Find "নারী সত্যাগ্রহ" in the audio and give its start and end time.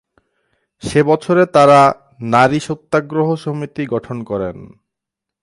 2.21-3.27